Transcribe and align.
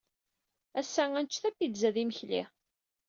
Ass-a 0.79 1.03
ad 1.17 1.21
nečč 1.23 1.35
tapizza 1.41 1.89
d 1.95 1.97
imekli. 2.03 2.41